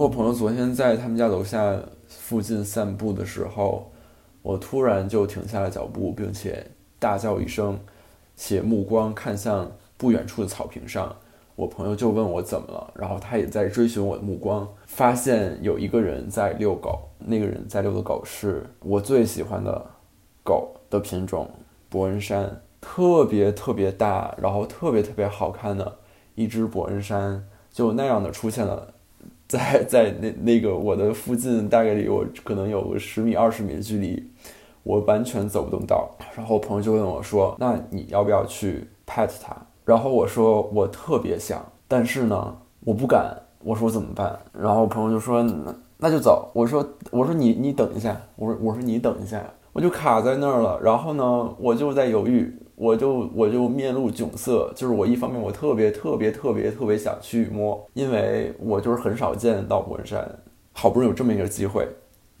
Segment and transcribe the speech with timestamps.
[0.00, 1.76] 我朋友昨天在他们家楼下
[2.06, 3.90] 附近散步的时候，
[4.42, 6.64] 我突然就停下了脚步，并且
[7.00, 7.76] 大叫一声，
[8.36, 11.16] 且目光看向不远处的草坪上。
[11.56, 19.84] 我朋友就问我怎么了，然后他也在追寻我的目光，发现有一个人在遛狗，那个人在遛的狗是我最喜欢的
[20.44, 21.50] 狗的品种
[21.88, 25.96] 伯恩山，特别特别大，然后特别特别好看的
[26.36, 28.94] 一只伯恩山，就那样的出现了，
[29.48, 34.30] 在在那那个我的附近，大概离我可能有个十米二十米的距离，
[34.82, 36.10] 我完全走不动道。
[36.36, 43.34] 然后我朋友就问我说：“那你要不要去 pet 它？”然后我说我特别想，但是呢，我不敢。
[43.64, 44.38] 我说我怎么办？
[44.52, 46.50] 然后我朋友就说那那就走。
[46.54, 48.16] 我说我说你你等一下。
[48.36, 49.42] 我说我说你等一下。
[49.72, 50.78] 我就卡在那儿了。
[50.80, 54.72] 然后呢，我就在犹豫，我就我就面露窘色。
[54.76, 60.26] 就是我一方面我特别特别特别特别想去摸，因为我就是很少见到博山，
[60.72, 61.86] 好不容易有这么一个机会。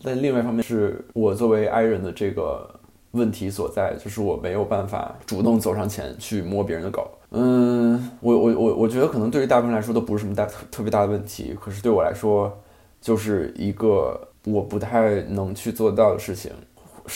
[0.02, 2.68] 但另外一方面是我作为 i 人的这个
[3.10, 7.10] 问题所在，就是我没有办法主动走上前去摸别人的狗。
[7.30, 12.56] 嗯，我我我我觉得可能对于大部分人来说都不是什么大特特别大的问题，可是对我来说，
[13.00, 16.52] 就是一个我不太能去做到的事情。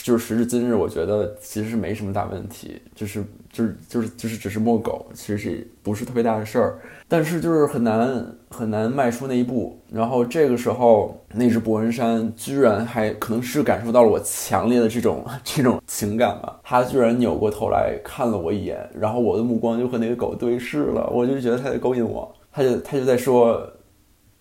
[0.02, 6.78] 就是时至今日，我觉得其实是没什么大问题，就是就是就是就是只是摸狗，其实是不是特别大的事儿。
[7.08, 9.78] 但是就是很难很难迈出那一步。
[9.90, 23.70] 然后这个时候，那只伯恩山居然还可能是感受到了我强烈的这种这种情感吧，他居然扭过头来看了我一眼，然后我的目光就和那个狗对视了，我就觉得他在勾引我，他就他就在说，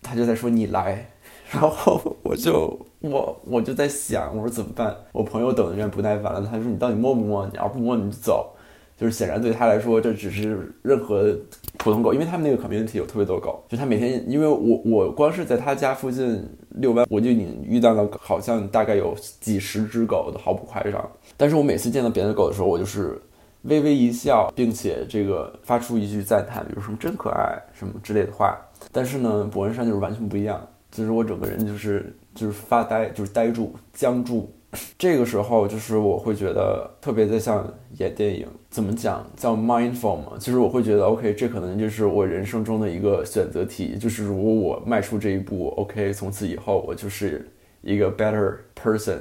[0.00, 1.10] 他就在说你来，
[1.52, 2.86] 然后我就。
[3.02, 4.96] 我我就在想，我说怎么办？
[5.12, 7.46] 我朋友等的有点不耐烦了，他说：“你到底摸不摸？
[7.46, 8.54] 你要不摸你就走。”
[8.94, 11.36] 就是显然对他来说，这只是任何
[11.76, 21.10] 普通狗，因为他们那个 community 有特别多狗，就他每天，因为我我光是在他家附近遛弯，我就已经遇到了好像大概有几十只狗都，毫不夸张。
[21.36, 23.20] 但是我每次见到别的狗的时候，我就是
[23.62, 28.56] 微微一笑，并且这个发出一句赞叹，比如什么真可爱什么之类的话。
[28.92, 32.14] 但是呢，博恩山就是完全不一样，就是我整个人就是。
[32.34, 34.50] 就是发呆，就是呆住、僵住。
[34.98, 38.46] 这个时候，就是我会觉得特别的像演电影。
[38.70, 39.22] 怎么讲？
[39.36, 40.32] 叫 mindful 嘛。
[40.38, 43.98] 其实我会觉得，OK，这可能就是我人生中的一个选择题。
[43.98, 47.46] 就是如果我迈出这一步，OK，从此以后我就是
[47.82, 49.18] 一个 better person。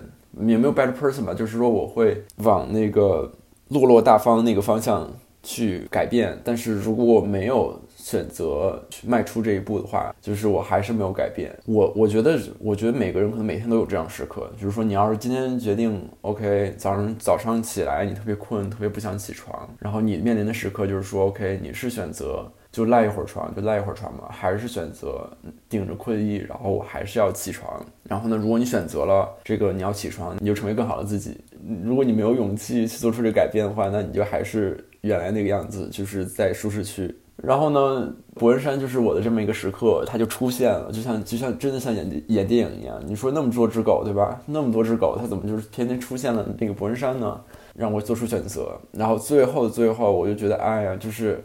[0.47, 3.29] 也没有 better person 吧，就是说我会往那个
[3.67, 5.05] 落落大方那个方向
[5.43, 6.39] 去改变。
[6.45, 11.55] 但是如果我没有，选择去迈出这一步的话，就是我还是没有改变。
[11.65, 25.29] 我我觉得，我觉得每个人可能每天都有这样时刻，就是说，你要是今天决定，OK，早上早上起来你特别困，特别不想起床，然后你面临的时刻就是说，OK，你是选择就赖一会儿床，就赖一会儿床嘛，还是选择
[25.69, 27.85] 顶着困意，然后我还是要起床。
[28.03, 31.37] 然后呢，如果你选择了这个你要起床，你就成为更好的自己。
[31.83, 37.13] 如果你没有勇气去做出这改变的话，那你就还是原来那个样子，就是在舒适区。
[37.43, 43.01] 然后呢，伯恩山就是我的这么一个时刻，它就出现了，就像就像真的像演演电影一样。
[43.05, 44.39] 你说那么多只狗，对吧？
[44.45, 47.41] 那么多只狗，它怎么就是天天出现了那个伯恩山呢？
[47.73, 48.79] 让我做出选择。
[48.91, 51.43] 然后最后最后，我就觉得，哎呀，就是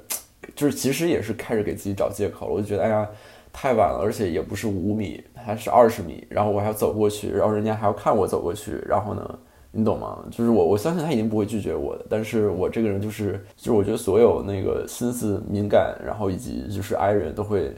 [0.55, 2.53] 就是其实也是开始给自己找借口了。
[2.53, 3.09] 我就觉得，哎呀，
[3.53, 9.39] 太晚了，而且也不是五米，还是二十米，然后我还要走过去，然后人家还要看我走过去，然后呢？
[9.79, 10.25] 你懂吗？
[10.31, 12.07] 就是我，我相信他一定不会拒绝我的。
[12.09, 17.77] 但是我这个人就是，就是我觉得所有那个心思敏感，然后以及就是 I 人都会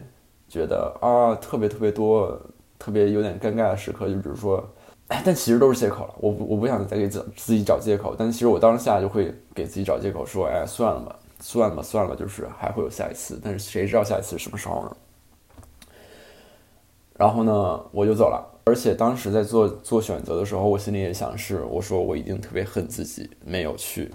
[0.48, 2.40] 觉得啊，特别特别多，
[2.78, 4.06] 特别有点尴尬的时刻。
[4.08, 4.64] 就比如说，
[5.08, 6.14] 但其实都是借口了。
[6.20, 8.14] 我我不想再给自自己找借口。
[8.16, 13.40] 但其实我当下就会给自己找借口，说，哎，算了吧，算了吧，算了吧，就是还会有下一次。
[13.42, 14.96] 但是谁知道下一次是什么时候呢？
[17.16, 18.38] 然后呢，我就走了。
[18.68, 24.10] 而且当时在做做选择的时候，我心里也想是，我说我一定特别恨自己没有去，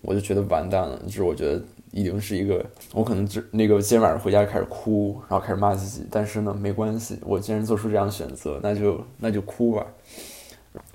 [0.00, 1.62] 我就觉得完蛋了，就是我觉得
[1.92, 6.04] 一定是一个，我可能就那个今天晚上回家开始哭，然后开始骂自己。
[6.10, 9.86] 但是呢，没关系，我既然做出这样选择，那就那就哭吧，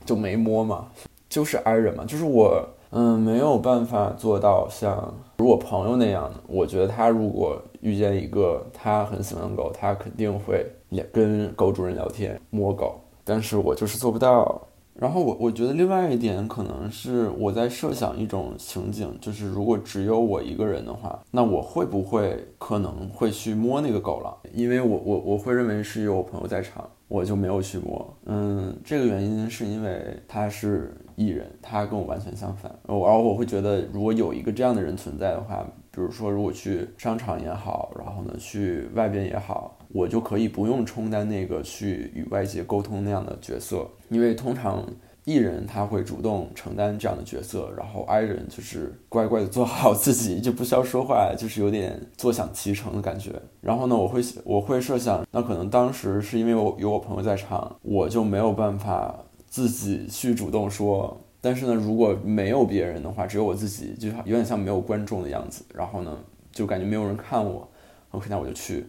[0.05, 0.89] 就没摸嘛，
[1.29, 6.41] 就是 I 人嘛，就是我，嗯，没有办法做到像如我朋友那样的。
[6.45, 10.65] 我觉得他如果遇见一个他很喜欢的狗，他肯定会。
[10.89, 14.67] 也跟狗主人聊天摸狗，但是我就是做不到。
[14.99, 24.35] 然后我我觉得另外一点可能是我在设想一种情景，就是如果只有我一个人的话，那我会不会可能会去摸那个狗了？
[24.53, 28.11] 因为我我我会认为是有我朋友在场，我就没有去摸。
[28.25, 32.71] 嗯，这个原因是因为他是艺人，他跟我完全相反。
[32.87, 44.85] 然后我会觉得，如果有一个这样的人存在的话，比如说如果去商场也好，然后呢去外边也好，我就可以不用充当那个去与外界沟通那样的角色，因为通常。
[45.27, 53.33] 艺人他会主动承担这样的角色，然后 I 人就是乖乖的做好自己，就不需要说话，就是有点坐享其成的感觉。
[53.59, 59.13] 然后呢，我会我会设想，那可能当时是因为我有我朋友在场，我就没有办法
[59.49, 61.19] 自己去主动说。
[61.41, 65.65] 但是呢，如果没有别人的话，只有我自己，就有点像没有观众的样子。
[65.73, 66.17] 然后呢，
[66.53, 67.67] 就感觉没有人看我
[68.11, 68.85] ，OK，那我就去。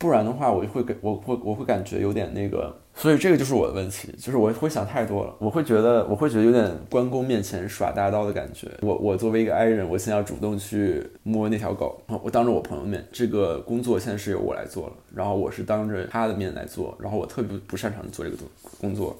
[0.00, 8.66] 不然的话，我就会给我会我会感觉有点那个，所以这个就是我的问题，就是我会想太多了，我会觉得我会觉得有点关公面前耍大刀的感觉。
[8.80, 18.38] 我我作为一个 I 人，我现在要主动去摸那条狗，我当着我朋友面，这个工作现在是由我来做了，然后我是当着他的面来做，然后我特别不擅长做这个
[18.80, 19.14] 工作。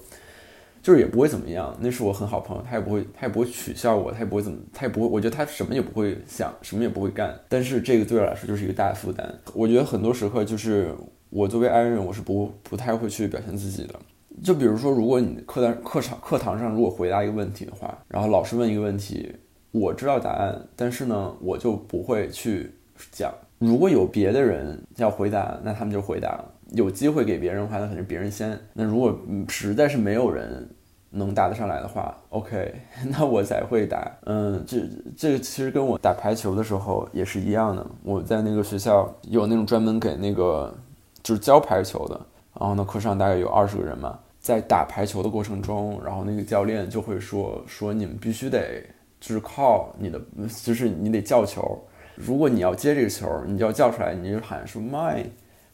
[0.81, 7.37] 就是也不会怎么样，那是我很好朋友，他也不会，他也不会取笑我，他也不会怎么，他也不会，我觉得他什么也不会想，什么也不会干。
[7.47, 9.31] 但是这个对我来说就是一个大负担。
[9.53, 10.93] 我觉得很多时刻就是
[11.29, 13.95] 我作为 I 人，我是不不太会去表现自己的。
[14.43, 19.35] 就比如说，如果你课堂课场课堂上如果回答一个问题的话，然后老师问一个问题，
[19.71, 22.71] 我知道答案，但是呢，我就不会去
[23.11, 23.31] 讲。
[23.59, 26.51] 如果有别的人要回答，那他们就回答了。
[26.71, 28.59] 有机会给别人的话，那肯定别人先。
[28.73, 30.69] 那如果实在是没有人
[31.09, 32.73] 能答得上来的话，OK，
[33.11, 34.09] 那我才会答。
[34.25, 34.77] 嗯，这
[35.17, 37.85] 这个其实跟我打排球的时候也是一样的。
[38.03, 40.73] 我在那个学校有那种专门给那个
[41.21, 42.15] 就是教排球的，
[42.57, 48.81] 然后呢课上大概有二十个人嘛，在打排球的过程中，然后那个教练就会说说你们必须得
[49.19, 50.21] 就是靠你的，
[50.63, 51.77] 就是你得叫球。
[52.15, 55.25] 如果你要接这个球，你就要叫出来，你就喊说 mine。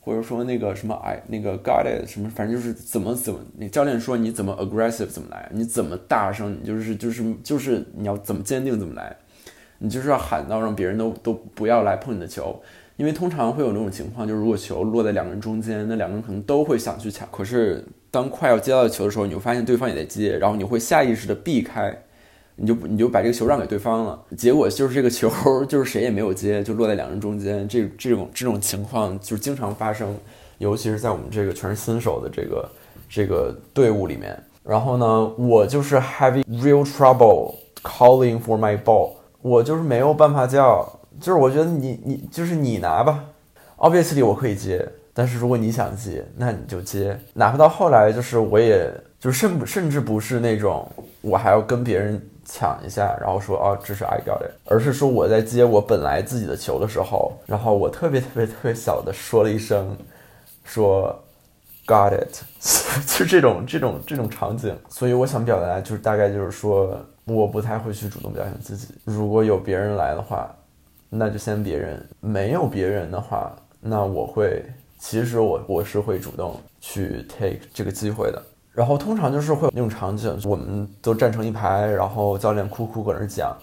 [0.08, 9.14] 或者说那个什么哎，那个 got it 什么，反正就是怎么怎么，那教练说你怎么 aggressive 怎么来，你怎么大声，你就是就是就是你要怎么坚定怎么来，
[9.80, 12.58] 你就是要喊到让别人都都不要来碰你的球，
[12.96, 21.94] 因为通常会有那种情况，就是如果球落在两个人中间，那两个人可能都会想去抢，可是当快要接到球的时候，你会发现对方也在接，然后你会下意识的避开。
[22.58, 25.32] 你就你就把这个球让给对方了，结果就是这个球
[25.66, 27.68] 就是谁也没有接，就落在两人中间。
[27.68, 30.16] 这这种这种情况就经常发生，
[30.58, 32.70] 尤其是在我们这个全是新手的这个
[33.08, 34.38] 这个队伍里面。
[34.64, 39.12] 然后呢，我就是 having real trouble calling for my ball，
[39.42, 40.86] 我就是没有办法叫，
[41.22, 43.24] 就是我觉得你你就是你拿吧
[43.78, 50.92] ，obviously 我可以接，但是如果你想接，那你就接，哪怕到后来就是我也就甚甚至不是那种
[51.22, 52.22] 我还要跟别人。
[52.50, 59.94] 抢一下，然后说哦，这是 I got it，而是说我在接我本来自己的球的时候，然后我特别特别特别小的说了一声，
[60.64, 61.14] 说
[61.86, 62.42] got it，
[63.06, 64.74] 就这种这种这种场景。
[64.88, 68.96] 所以我想表达就是大概就是说，我不太会去主动表现自己。
[69.04, 70.50] 如果有别人来的话，
[71.10, 74.64] 那就先别人；没有别人的话，那我会，
[74.98, 78.42] 其实我我是会主动去 take 这个机会的。
[78.78, 83.58] 然后通常就是会有那种场景，我们都站成一排，然后教练哭哭搁那讲，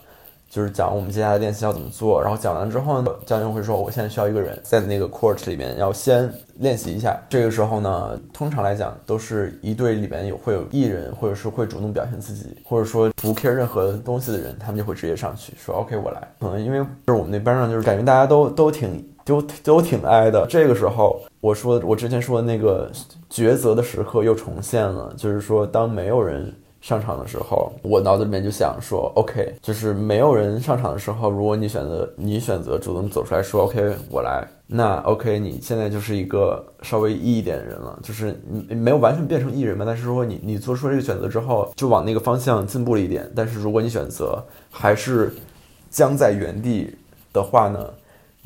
[0.51, 2.21] 就是讲我们接下来练习要怎么做。
[2.21, 6.29] 然后讲完之后呢，教练会说，我现在需要一个人在那个 court 里面要先
[6.59, 7.17] 练习一下。
[7.29, 16.21] 这个时候呢，通常来讲都是一队里面有会有艺人，或者是会主动表现自己，或者说不 care 任何东西的人，他们就会直接上去说 OK 我来。
[16.41, 19.09] 可能因为就是我们那班上就是感觉大家都都挺。
[19.27, 20.47] 都都挺挨的。
[20.51, 22.91] 这个时候，我说我之前说的那个
[23.31, 25.13] 抉择的时刻又重现了。
[25.15, 38.35] 就是说，当没有人上场的时候，我脑子里面就想说，OK，就是没有人上场的时候，如果你选择你选择主动走出来说，OK，我来，那 OK，你现在就是一个稍微 E 一点的人了，就是
[38.67, 39.85] 你没有完全变成 E 人嘛。
[39.85, 43.31] 但是说你你做出这个选择之后，就往那个方向进步了一点。
[43.37, 45.31] 但是如果你选择还是
[45.91, 46.97] 僵在原地
[47.35, 47.87] 的话呢？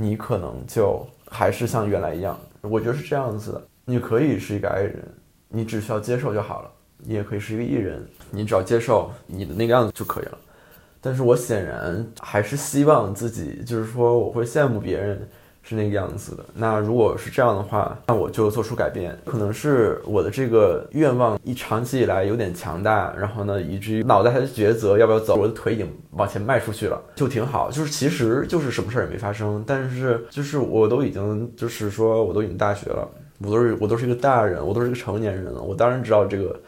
[0.01, 3.67] 你可能就还是像原来一样，我觉得是这样子的。
[3.85, 5.09] 你可以是一个 I 人，
[5.49, 10.39] 你只需要接受就好了；你也可以是一个 E 人，你只要接受你的那个样子就可以了。
[11.01, 15.29] 但是我显然还是希望自己，就是说，我会羡慕别人。
[15.69, 16.43] 是那个样子的。
[16.55, 19.15] 那如果是这样的话，那我就做出改变。
[19.27, 27.71] 可能是我的这个愿望一长期以来有点强大，然后呢，以至于脑袋还在抉择要不要走，我的腿已经往前迈出去了，就挺好。
[27.71, 33.07] 就是其实就是什么事儿也没发生，但是就是我都已经就是说我都已经大学了，
[33.43, 35.61] 我都是我都是一个大人，我都是一个成年人了。
[35.61, 36.59] 我当然知道这个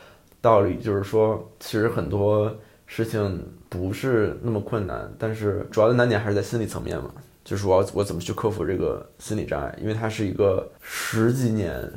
[0.43, 2.55] 道理，就是说其实很多
[2.85, 7.11] 事情不是那么困难，但是主要的难点还是在心理层面嘛。
[7.45, 9.77] 就是我要我怎么去克服这个心理障碍？
[9.81, 11.91] 因为它是一个十几年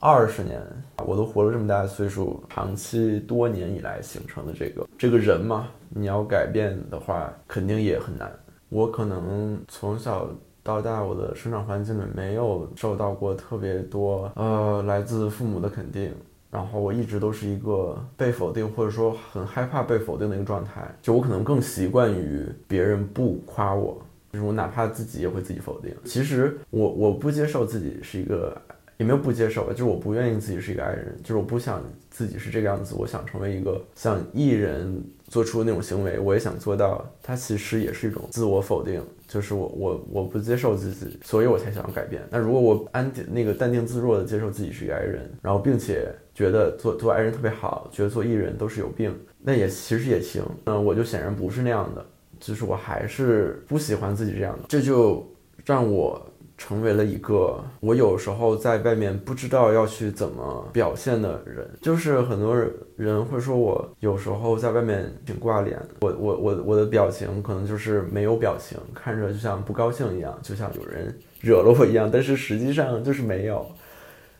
[0.00, 0.60] 二十年，
[1.04, 8.30] 我都活了这么大的岁数，长期多年以来形成的这个这个人嘛，你要改变的话，肯定也很难。
[8.68, 10.28] 我可能从小
[10.62, 16.12] 到大，我的生长环境里没有受到过特别多呃来自父母的肯定，
[16.50, 24.00] 然后我一直都是一个被否定或者说很害怕被否定的一个状态，就我可能更习惯于别人不夸我，
[24.32, 25.94] 就是我哪怕自己也会自己否定。
[26.04, 28.56] 其实我我不接受自己是一个。
[28.98, 31.80] 也没有不接受吧，就是我不愿意自己是一个爱人，就是我不想
[32.10, 37.08] 自己是这个样子，我想成为一个像艺人做出的那种行为，我也想做到。
[37.22, 42.20] 它其实也是一种自我否定，就是我我我不接受自己，所以我才想要改变。
[42.28, 50.42] 那如果我安定那个淡定自若的接受自己是一个爱人，然后并且觉得做做爱人特别好，觉得做艺人都是有病，那也其实也行。
[50.64, 52.04] 嗯，我就显然不是那样的，
[52.40, 55.26] 就是我还是不喜欢自己这样的，这就
[55.64, 56.20] 让我。
[56.60, 62.52] 成为了一个我有时候在外面不知道要去怎么表现的人，就是很多
[62.96, 73.64] 人会说我有时候在外面挺挂脸，我我我我的表情可能就是没有表情，看着就像不高兴一样，就像有人惹了我一样，但是实际上就是没有。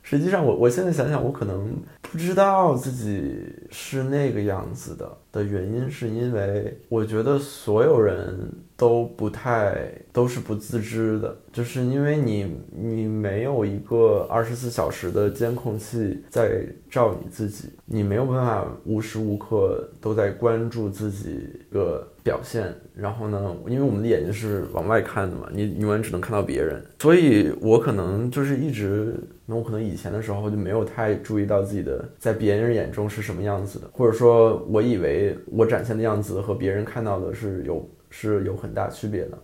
[0.02, 5.06] 实际上，我我现在想想，我可能不知道自己是那个样子的
[5.38, 8.36] 的原因，是因为我觉得所有人
[8.76, 22.74] 都不太都是不自知的，就是因为你你没有一个二十四小时的监控器在照你自己，你没有办法无时无刻都在关注自己个表现。
[22.94, 29.14] 然后呢，因为我们的眼睛是往外看的嘛，你永远只能看到别人，所以我可能就是一直。
[29.50, 39.38] 那我可能以前的时候就没有太注意到自己的在别人眼中是什么样子的，或者说我以为我展现的样子和别人看到的是有是有很大区别的。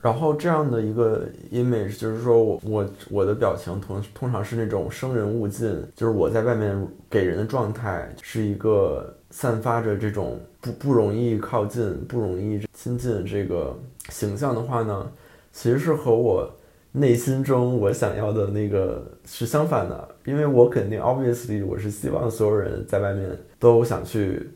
[0.00, 13.76] 然后这样的一个 image 就是说我我我的表情通通常是那种生人勿近，就是我在外面给人的状态是一个散发着这种不不容易靠近、不容易亲近这个
[14.08, 15.10] 形象的话呢，
[15.52, 16.50] 其实是和我。
[16.92, 23.30] 内心中我想要的那个是相反的，因为我肯定 obviously 我是希望所有人在外面
[23.60, 24.50] 都想去，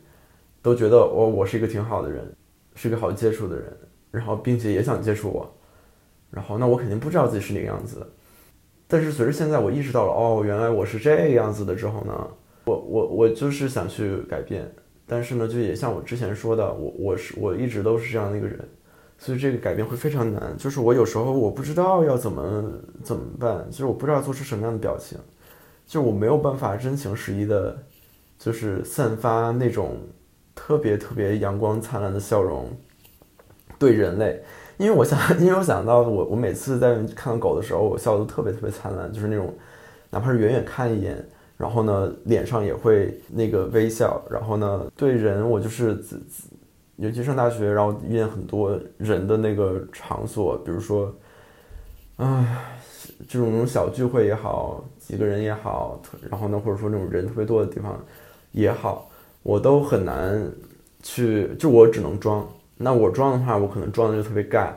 [0.65, 2.27] 都觉得我我是一个挺好的人，
[2.73, 3.71] 是个好接触的人，
[4.09, 5.55] 然后并且也想接触我，
[6.31, 8.07] 然后那我肯定不知道自己是哪个样子的，
[8.87, 12.27] 但是随着现在我意识到了哦原来我是这个样子的之后呢，
[12.65, 14.67] 我我我就是想去改变，
[15.05, 18.59] 但是呢就也像我之前说的，我我是我一直都是这样的一个人。
[19.19, 22.63] 所以这个改变会非常难，就是我有时候我不知道要怎么
[23.03, 25.15] 怎么办，就是我不知道做出什么样的表情，
[25.85, 27.77] 就是我没有办法真情实意的，
[28.39, 29.99] 就是散发那种
[30.55, 32.65] 特别特别阳光灿烂的笑容，
[33.77, 34.41] 对人类，
[34.77, 39.53] 因为我想， 因为我想到我我每次在看到狗的时候，我笑的都特别特别灿烂，就是那种
[40.09, 41.23] 哪怕是远远看一眼，
[41.57, 46.01] 然后呢脸上也会那个微笑，然后呢对人我就是。
[46.97, 51.13] 尤其上大学，然后遇见很多人的那个场所，比如说，
[52.15, 52.79] 唉，
[53.27, 57.99] 这种小聚会也好，几个人也好，然后呢，或者说那种人特别多的地方
[58.53, 59.11] 也好，
[59.45, 60.51] 我都很难
[61.03, 62.43] 去，就我只能装。
[62.77, 64.69] 那我装的话，我可能装的就特别尬。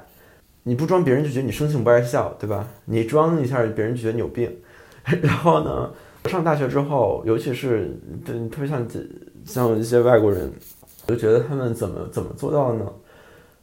[0.62, 2.68] 你不装，别人就觉得你生性不爱笑，对吧？
[2.84, 4.54] 你装一下，别人就觉得你有病。
[5.22, 5.90] 然后呢，
[6.26, 8.86] 上大学之后，尤其是对特别像
[9.46, 10.52] 像一些外国人。
[11.06, 12.92] 我就觉得他们怎么怎么做到的呢？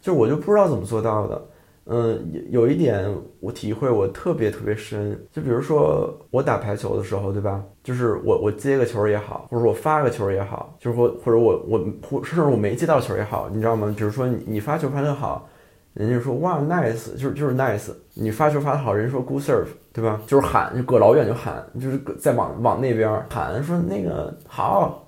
[0.01, 1.39] 就我就不知道怎么做到的。
[1.87, 3.07] 嗯，有有一点
[3.39, 7.63] 我体会我特别特别深，就比如说我打排球的时候，对吧？
[7.83, 13.93] 就是我我接个球也好，或者我发个球也好，就是或或者我我或甚至我没接到球也好，你知道吗？
[13.95, 15.47] 比如说你你发球发得好，
[15.93, 17.91] 人家说哇 nice，就是就是 nice。
[18.15, 20.19] 你发球发得好，人家说 good serve，对吧？
[20.25, 25.03] 就是喊，就搁老远就喊，就是在往往那边喊，说那个好。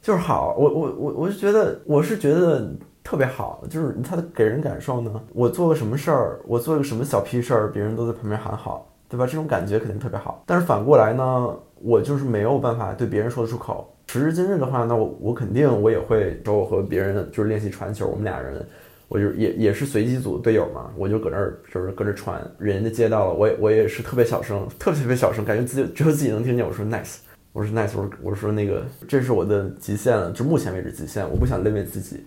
[0.00, 2.72] 就是好，我我我我就觉得我是觉得
[3.08, 9.24] 特别好，就是他的给人感受呢，我做个什么事儿，我做一个什么小屁事儿，别人都在旁边喊好，对吧？
[9.24, 10.44] 这种感觉肯定特别好。
[10.44, 13.90] 但是反过来呢，我就是没有办法对别人说得出口。
[14.08, 18.62] 时至今日的话，那我我肯定我也会找我和别人就是练习传球，我们俩人，
[19.08, 27.20] 我就也也是随机组队友嘛，我就搁那儿就是搁这传，人家接到了，我也我也是特别小声，特别特别小声，感觉自己只有自己能听见，我说 nice。
[27.54, 32.22] 我说 nice，我说我说那个这是我的极限了，就目前为止极限，我不想累累自己，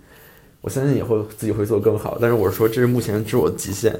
[0.62, 2.18] 我相信以后自己会做更好。
[2.22, 3.92] 但是我是说这是目前是我的极限，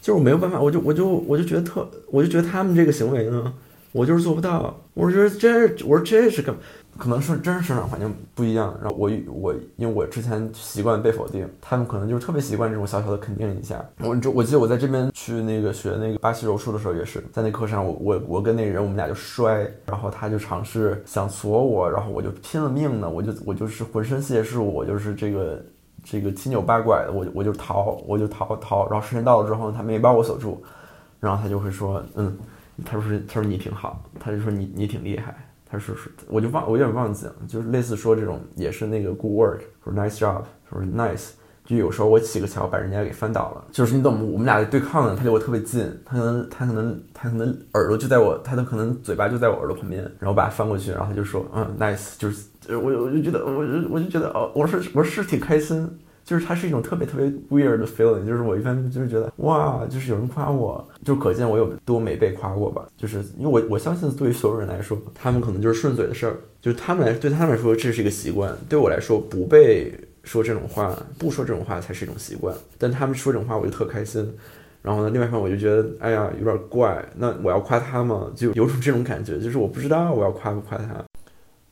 [0.00, 3.52] 就是我没有办法，我就我就我就觉得特，我就觉得他们这个行为呢，
[3.92, 4.74] 我就是做不到。
[4.94, 6.54] 我觉得这我说这是干，
[6.96, 8.74] 可能是真是生长环境不一样。
[8.80, 13.84] 然后我我因为我之前习惯被否定，他们可能就特别习惯这种小小的肯定一下。
[14.00, 25.62] 我就我记得我在这边去那个学那个巴西柔术的时候，也是在那课上，我我我跟那人我们俩就摔，然后他就尝试想锁我，然后我就拼了命的，我就我就是浑身解数，我就是这个
[26.08, 30.62] 这个七扭八拐的，我我就逃，我就逃逃，然后时间到了之后，他没把我锁住，
[31.20, 32.34] 然后他就会说，嗯。
[32.84, 35.34] 他说：“他说你挺好，他就说你你挺厉害。
[35.64, 41.30] 他说是，我就忘，我有点忘记了，就是类似说这种，也是那个 good work，说 nice job，说 nice。
[41.66, 55.88] 就有时候我起个桥把人家给翻倒了，就是你懂吗我们俩对抗呢，他离我特别近，他可能他可能他可能耳朵就在我，他的可能嘴巴就在我耳朵旁边，然后把他翻过去，然后他就说嗯 nice，就是我我就觉得我就我就觉得哦，我是我是挺开心。”
[56.26, 62.84] 就是它是一种特别特别 weird 的 feeling，就是我一般就是觉得哇，就是有人夸我，就可见我有多没被夸过吧。
[62.96, 69.94] 就是因为我我相信对于所有人来说，他们可能就是顺嘴的事儿，就是他们来对他们来说这是一个习惯，对我来说不被
[70.26, 72.54] 说这种话，不说这种话才是一种习惯。
[72.76, 74.30] 但他们说这种话我就特开心，
[74.82, 78.30] 然后呢，另外一方面我就觉得哎呀有点怪，那我要夸他吗？
[78.36, 81.02] 就有种这种感觉，就是我不知道我要夸不夸他。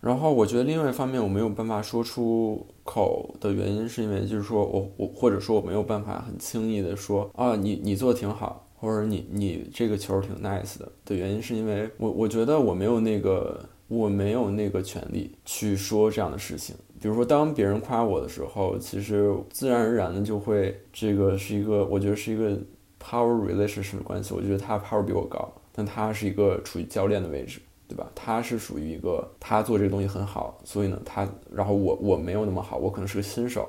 [0.00, 13.58] 然后我觉得另外一方面我没有办法说出口的原因，是因为就是说我我或者说我没有办法很轻易的说啊你你做的挺好，或者你你这个球挺 nice 的的原因，是因为我我觉得我没有那个
[13.88, 16.76] 我没有那个权利去说这样的事情。
[17.04, 22.58] 比如说当别人夸我的时候，其实自然而然的就会这个是一个我觉得是一个
[22.98, 24.32] power relationship 的关系。
[24.32, 27.60] 我觉得他 power 比我高，但他是一个处于教练的位置。
[27.86, 28.10] 对吧？
[28.14, 33.68] 他是属于一个，他做这个东西很好，所以呢，他，然后我我没有那么好，我可能是个新手，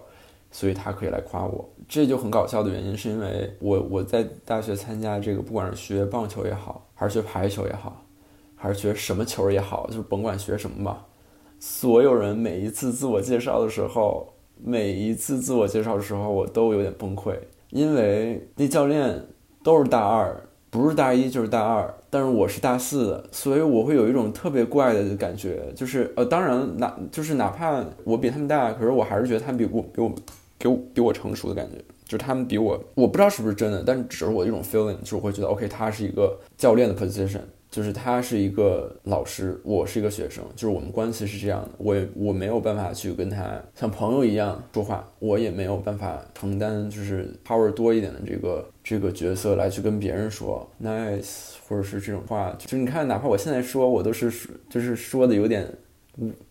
[0.50, 1.70] 所以他可以来夸我。
[1.90, 8.02] 这就很搞笑的原因，是因为我我在大学参加这个，不管是学棒球也好，还是学排球也好，
[8.56, 11.06] 还是学什么球也好，就是甭管学什么吧，
[11.68, 14.32] 所有人每一次自我介绍的时候，
[14.64, 17.34] 每一次自我介绍的时候，我都有点崩溃，
[17.72, 19.26] 因为那教练
[19.64, 20.40] 都是大二。
[20.70, 30.12] 不是大一就是大二，但是我是大四的，所以我会有一种特别怪的感觉，就是呃，当然哪就是哪怕我比他们大，可是我还是觉得他们比我比我
[30.60, 37.40] 给我比我成熟的感觉，就是他们比我，我不知道是不是真的，但只是我一种 feeling，就是我会觉得 OK，他是一个教练的 position。
[37.76, 41.72] 就是他是一个老师，我是一个学生，就是我们关系是这样的。
[41.78, 52.56] 我也我没有办法去跟他像朋友一样说话，我也没有办法承担就是 power 多一点的这个这个角色来去跟别人说 nice 或者是这种话。
[52.58, 54.32] 就你看，哪怕我现在说，我都是
[54.70, 55.68] 就是说的有点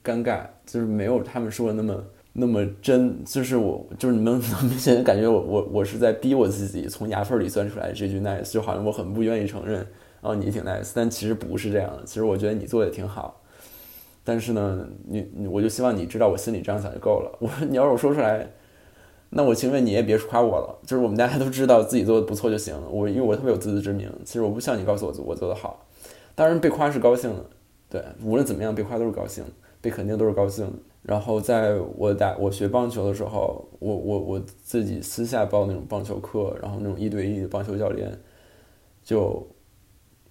[0.04, 3.24] 尴尬，就是没有他们说的那么那么真。
[3.24, 9.86] 就是我就是你们能明显感觉我我我是在逼我自己从牙缝里钻出来这句 nice，就好像我很不愿意承认。
[10.24, 12.02] 哦，你挺 nice，但其实不是这样的。
[12.06, 13.42] 其实我觉得你做的也挺好，
[14.24, 17.30] 但是呢，你我就希望你知道我心里这样想就够了。
[17.38, 18.50] 我你要是我说出来，
[19.28, 20.78] 那我情愿你也别夸我了。
[20.86, 22.88] 就是我们大家都知道自己做的不错就行了。
[22.88, 25.86] 我因为我特别有自知之明，其实我不需要你告诉我我做的好。
[26.34, 27.44] 当然被夸是高兴的，
[27.90, 29.44] 对，无论怎么样被夸都是高兴，
[29.82, 30.72] 被肯定都是高兴。
[31.02, 38.18] 然后在我打我学棒球的时候，我我我自己私下报那种棒球课，然后那种一对一的棒球教练
[39.02, 39.46] 就。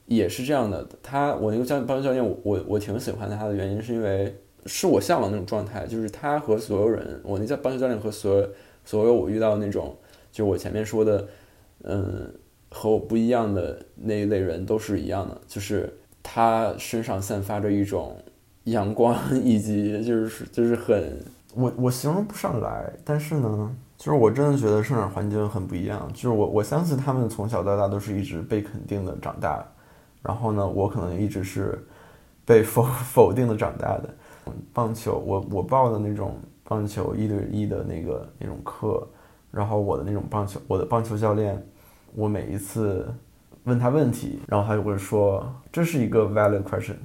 [0.06, 4.36] 也是这样的，他我那个教棒球教练，我我我挺喜欢他的原因是因为
[4.66, 8.50] 是我向往那种状态，就是他和所有人，我那叫棒球教练和所有
[8.84, 9.96] 所有我遇到那种，
[10.32, 11.28] 就我前面说的，
[11.84, 12.30] 嗯，
[12.70, 18.18] 和我不一样的那一类人都是一样的，就是他身上散发着一种
[18.66, 21.18] 阳光，以及就是就是很
[21.56, 29.66] 我我形容不上来，但是呢，就是我真的觉得生长环境很不一样，就是我我相信他们从小到大都是一直被肯定的长大。
[30.24, 31.78] 然后呢，我可能一直是
[32.44, 32.84] 被否
[33.14, 34.10] 否定的长大的。
[34.74, 39.08] 棒球，我我报的那种棒球一对一的那个那种课，
[39.52, 41.66] 然后我的那种棒球，我的棒球教练，
[42.14, 43.08] 我每一次
[43.64, 46.96] 问他问题，然后他就会说这是一个 valid question，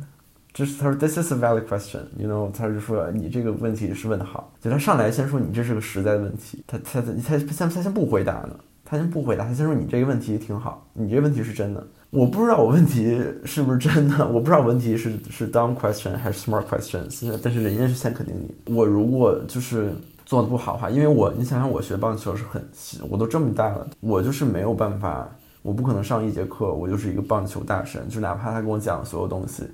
[0.52, 11.86] 这是他说 this is a valid question，you know，他就说你这个问题是问的好，就他上来先说你这是个实在的问题，他他他他先他先不回答呢，他先不回答，他先说你这个问题挺好，你这个问题是真的。
[12.10, 18.74] 我不知道我问题是不是真的，我不知道问题是 是 dumb question 还是 smart questions，但是人家是先肯定你。
[18.74, 19.92] 我如果就是
[20.24, 22.66] 做的不好的话，因为我你想想我学棒球是很，
[23.10, 25.28] 我都这么大了，我就是没有办法，
[25.60, 29.64] 我不可能上一节课，我就是一个棒球大神，就哪怕他跟我讲所有东西，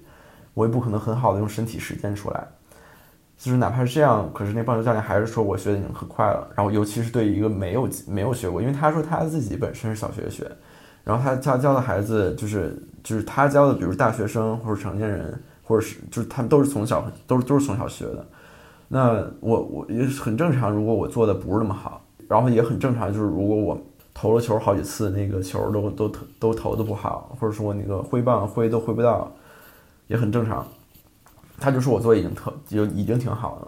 [0.54, 2.44] 我也不可能很好的用身体实践出来。
[3.38, 10.50] 就是哪怕是这样，可是那棒球教练还是说我学的已经很快了，然后尤其是对一个没有没有学过，因为他说他自己本身是小学学。
[11.04, 18.26] 然后他他教的孩子就是就是他教的，比如大学生或者成年人或者是就是他们都是从小都是都是从小学的。
[18.88, 23.78] 那我我也很正常，如果我做的不是那么好，然后也很正常，就是如果我
[24.12, 29.30] 投了球好几次，那个球都都投都投的不好，或者说那个挥棒挥都挥不到，
[30.06, 30.66] 也很正常。
[31.58, 33.58] 他就说我做已经特就已经挺好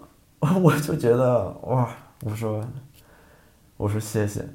[0.40, 1.88] 了， 我就觉得哇，
[2.25, 2.64] 我说
[3.77, 4.46] 我说谢谢，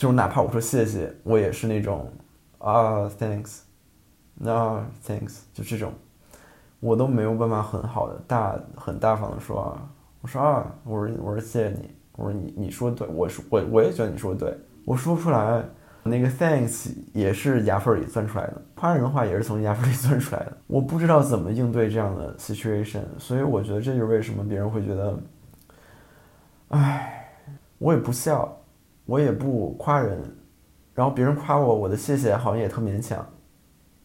[0.00, 2.10] 就是哪怕我说谢谢，我也是那种
[2.56, 3.58] 啊，thanks，
[4.32, 5.92] 那 thanks，就这种。
[6.80, 9.90] 我都没有办法很好的大很大方的说啊，
[10.22, 15.62] 我说啊，我说我说谢谢你，我说你你说对，我说我我也觉得你说的对，我说不出来，
[16.02, 25.20] 那个 thanks 也是牙缝里钻出来的，夸人的话也是从牙缝里钻出来的，我不知道怎么应对这样的 situation，所以我觉得这就是为什么别人会觉得，
[26.68, 27.34] 唉，
[27.76, 28.56] 我也不笑，
[29.10, 30.22] 我也不夸人，
[30.94, 33.26] 然后别人夸我，我的谢谢好像也特勉强。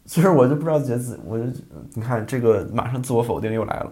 [0.03, 1.45] 其实我就不知道觉得自我就
[1.93, 3.91] 你看这个马上自我否定又来了，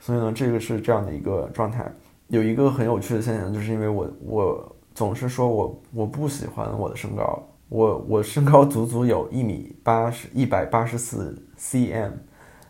[0.00, 1.88] 所以呢，这个是这样的一个状态。
[2.26, 12.10] 有一个很有趣的现象，就是因为我我总是说我我不喜欢我的身高，我我身高足足有一米八十一百八十四 cm，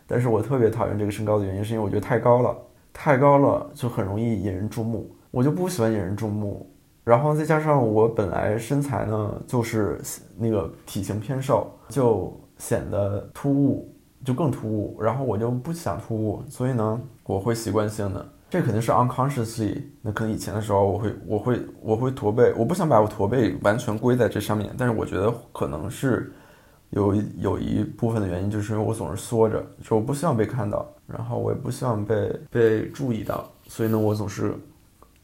[0.05, 2.55] 但是我特别讨厌这个身高的原因，是因为我觉得太高了，
[2.93, 6.70] 太高了就很容易引人注目，我就不喜欢引人注目。
[7.03, 9.99] 然后再加上我本来身材呢就是
[10.37, 12.35] 那个体型偏瘦，就。
[12.57, 13.91] 显得突兀，
[14.23, 26.31] 就更突兀，然后我就不想突兀，所以呢，我会习惯性的，这肯定是 unconsciously，那可能以前的时候，我会，我会，我会驼背，我不想把我驼背完全归在这上面，但是我觉得可能是
[26.91, 34.53] 有有一部分的原因，就是因为我总是缩着，就我不希望被看到，然后我也不希望被被注意到，所以呢，我总是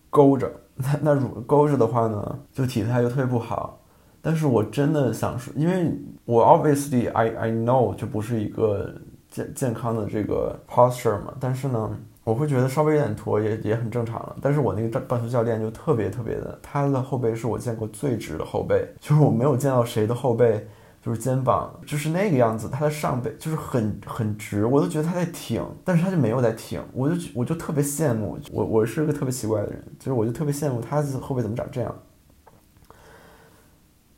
[0.10, 3.80] 勾着，那那如勾着的话呢，就体态就特别不好。
[4.22, 5.92] 但是我真的想说，因为
[6.26, 8.94] 我 obviously I I know 就不是一个
[9.30, 14.36] 健健康的这个 posture 嘛，但是呢，我会觉得稍微有点驼也也很正常了。
[14.42, 20.68] 但是我那个棒球教练就特别特别的，他的后背是我见过最直的后背，就是我没有见到谁的后背
[21.08, 31.96] 就是肩膀就是那个样子，他的上背就是很很直，我都觉得他在挺，但是他就没有在挺，我就我就特别羡慕，我我是个特别奇怪的人，就是我就特别羡慕他后背怎么长这样。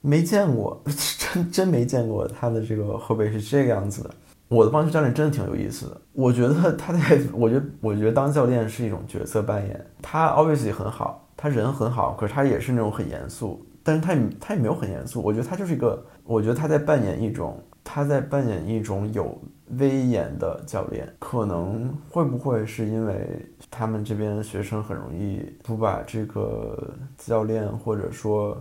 [0.02, 0.82] 没见过，
[1.34, 4.10] 真真没见过他的这个后背是这个样子的。
[4.48, 9.86] 我的棒球教练真的挺有意思的，我觉得他在，我觉得我觉得当教练是一种角色扮演。
[10.02, 15.22] 他 obviously 很好，他人很好，可是他也是那种很严肃，但是他也他也没有很严肃。
[15.22, 19.36] 我觉得他就是一个，我觉得他在扮演一种，他在扮演一种有
[19.80, 21.12] 威严的教练。
[21.18, 28.56] 可能会不会是因为他们这边学生很容易不把这个教练或者说。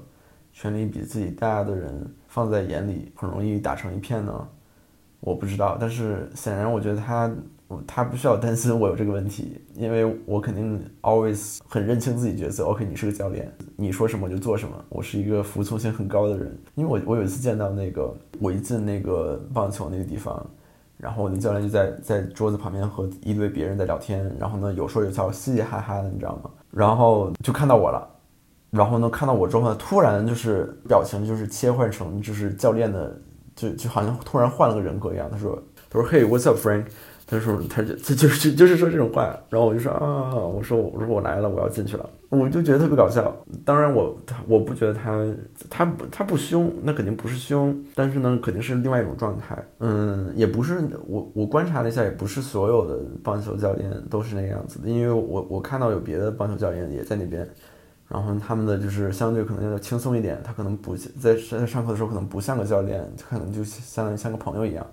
[0.50, 4.48] 权力比自己大的人放在眼里，很容易打成一片呢。
[5.20, 7.30] 我不知道，但是显然我觉得他，
[7.86, 12.64] 他不需要担心我有这个问题，因为我肯定 always 很认清自己角色。
[12.64, 14.74] OK，你是个教练，你说什么我就做什么。
[14.88, 20.44] 我是一个服从性很高的人，因为我我有一次见到那个，我一进那个棒球那个地方，
[20.96, 26.50] 然后我那教练就在在桌子旁边和一堆别人在聊天，然后呢有说有笑，嘻嘻哈哈的，你知道吗？
[26.70, 28.08] 然后就看到我了。
[28.70, 33.18] 然后呢，看到我之后呢，突然就是表情就是切换成就是教练的，
[33.56, 35.26] 就就好像突然换了个人格一样。
[35.30, 36.84] 他说：“他说，Hey，what's up, Frank？”
[37.30, 43.34] 他说：“他就他就是就是说这种话。”然后我就说：“啊，我说我说我来了，我要进去了。”我就觉得特别搞笑。
[43.64, 45.24] 当然我他我不觉得他
[45.68, 49.56] 他不他不凶，那肯定不是凶，但是呢，肯定是另外一种状态。
[49.80, 57.46] 嗯，也不是我我观察了一下，也不是所有的棒球教练都是那个样子的，因为我我看到有别的棒球教练也在那边。
[58.08, 64.86] 然后他们的就是相对可能要轻松一点，他可能不在在上课的时候可能不像个教练，可能就相当于像个朋友一样。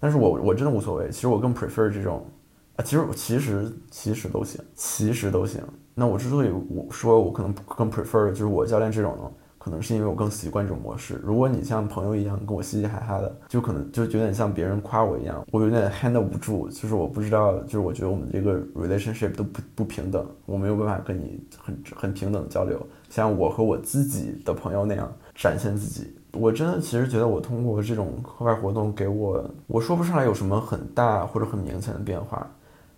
[0.00, 2.26] 但是我我真的无所谓，其实我更 prefer 这种，
[2.74, 5.62] 啊，其实其实其实都行，其实都行。
[5.94, 9.30] 那我之所以我说我可能更 prefer 就是我教练这种呢。
[9.62, 11.20] 可能是因为我更习惯这种模式。
[11.22, 16.66] 如果你像朋友一样跟我嘻嘻哈哈的，就可能就有点像别人夸我一样，我有点 handle 不住。
[16.70, 26.10] 就是我不知道，就是我觉得我们这个 relationship 都不不平等，我没有办法跟你很很平等的交流，像我和我自己的朋友那样展现自己。
[26.32, 32.46] 我真的其实觉得我通过这种课外活动给我，我说不上来有什么很大或者很明显的变化，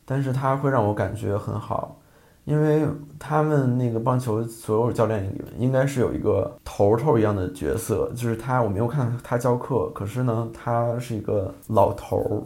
[0.04, 1.96] 但是它会让我感觉很好。
[2.44, 2.84] 因为
[3.20, 8.60] 他们那个棒球所有教练里面，应该是有一个头头一样的角色，就是他。
[8.60, 12.42] 我没有看他教课，可是呢，他是一个老头儿，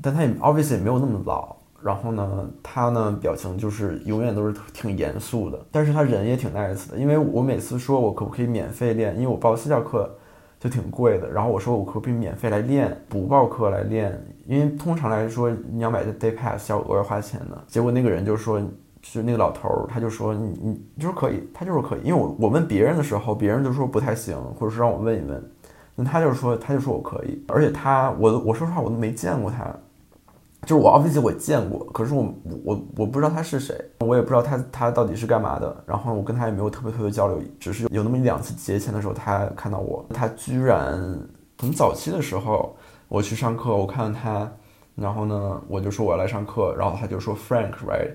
[0.00, 1.56] 但他也 obviously 也没有那么老。
[1.82, 6.96] 然后呢，他呢表情就是永远都是挺严肃的，但是他人也挺 nice 的。
[6.96, 10.08] 因为我每次说我可不可以免费练，因为我报私教课，
[10.60, 11.28] 就挺贵的。
[11.28, 17.64] 然后我说我可不可以免费来练，不报课来练，因为通常来说你要买这 day pass 要额外花钱的。
[17.66, 18.60] 结果那个人就说，
[19.02, 22.00] 就那个老头儿，他就说你你就是可以，他就是可以。
[22.04, 25.42] 因为我我问别人的时候，别人就说不太行，或者是让我问一问，
[25.96, 29.74] 那他就说他就说我可以，而且他我我说实话我都没见过他。
[30.62, 35.84] 就是我 obviously 我见过，可是我我我不知道他是谁，我也不知道他他到底是干嘛的。
[35.86, 41.18] 然后我跟他也没有特别特别交流，只是有那么一两次节前的时候，他看到我，他居然
[41.58, 42.76] 很早期的时候
[43.08, 44.52] 我去上课，我看到他，
[44.94, 48.10] 然后呢我就说我要来上课，然后他就说 Frank right，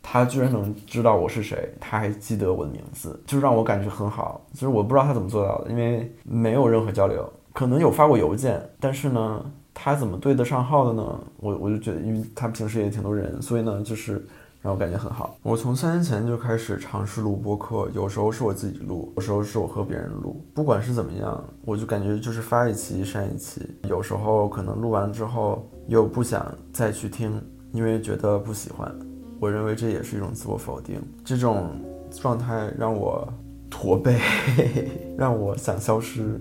[0.00, 4.40] 他居然能知道我是谁，他还记得我的名字，就让我感觉很好。
[4.52, 9.44] 就是我不知道他怎么做到的，因为没有任何交流，可能有发过邮件，但是呢。
[9.72, 11.20] 他怎么对得上号的呢？
[11.38, 14.24] 我我就觉得，因为他平时也挺多人，所以呢，就是
[14.60, 15.36] 让我感觉很好。
[15.42, 20.44] 我从三年前就开始尝试录播客，有时候是我自己录，有时候是我和别人录。
[20.52, 23.62] 不管是怎么样，我就感觉就是发一期删一期。
[23.88, 27.40] 有时候可能录完之后又不想再去听，
[27.72, 28.92] 因为觉得不喜欢。
[29.38, 31.00] 我认为这也是一种自我否定。
[31.24, 31.70] 这种
[32.10, 33.26] 状态让我
[33.70, 34.18] 驼背，
[35.16, 36.38] 让我想消失。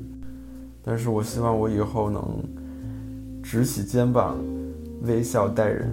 [0.83, 2.23] 但是我希望我以后能。
[3.51, 4.37] 直起肩膀，
[5.01, 5.91] 微笑待人。